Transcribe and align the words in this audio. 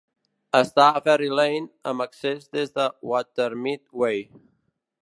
Està 0.59 0.85
a 0.91 1.03
Ferri 1.07 1.29
Lane, 1.41 1.69
amb 1.91 2.07
accés 2.07 2.49
des 2.59 2.75
de 2.81 2.89
Watermead 3.13 3.87
Way. 4.05 4.27